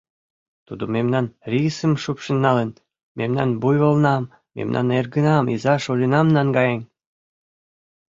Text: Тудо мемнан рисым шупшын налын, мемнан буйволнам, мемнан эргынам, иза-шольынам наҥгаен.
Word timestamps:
Тудо 0.67 0.83
мемнан 0.95 1.25
рисым 1.51 1.93
шупшын 2.03 2.37
налын, 2.45 2.69
мемнан 3.19 3.49
буйволнам, 3.61 4.23
мемнан 4.55 4.87
эргынам, 4.99 5.45
иза-шольынам 5.55 6.27
наҥгаен. 6.35 6.81